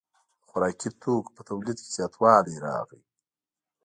د 0.39 0.43
خوراکي 0.49 0.89
توکو 1.01 1.29
په 1.35 1.41
تولید 1.49 1.77
کې 1.83 1.89
زیاتوالی 1.95 2.55
راغی. 2.65 3.01